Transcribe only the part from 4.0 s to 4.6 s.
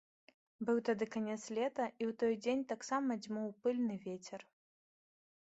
вецер.